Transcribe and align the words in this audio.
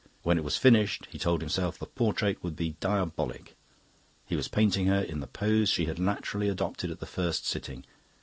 When 0.23 0.39
it 0.39 0.43
was 0.43 0.57
finished, 0.57 1.05
he 1.11 1.19
told 1.19 1.41
himself, 1.41 1.77
the 1.77 1.85
portrait 1.85 2.39
would 2.43 2.55
be 2.55 2.75
diabolic. 2.79 3.55
He 4.25 4.35
was 4.35 4.47
painting 4.47 4.87
her 4.87 4.99
in 5.01 5.19
the 5.19 5.27
pose 5.27 5.69
she 5.69 5.85
had 5.85 5.99
naturally 5.99 6.49
adopted 6.49 6.89
at 6.89 6.99
the 6.99 7.05
first 7.05 7.45
sitting. 7.45 7.85